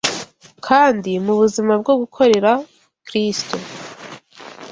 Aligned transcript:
kandi 0.67 1.11
mu 1.25 1.33
buzima 1.41 1.73
bwo 1.81 1.93
gukorera 2.01 2.51
Kristo 3.07 3.55